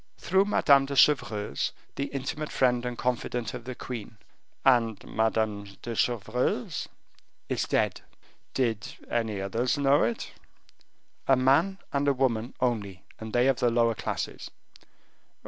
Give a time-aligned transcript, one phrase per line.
[0.17, 4.17] "Through Madame de Chevreuse, the intimate friend and confidante of the queen."
[4.65, 6.87] "And Madame de Chevreuse"
[7.49, 8.01] "Is dead."
[8.55, 10.31] "Did any others know it?"
[11.27, 14.49] "A man and a woman only, and they of the lower classes."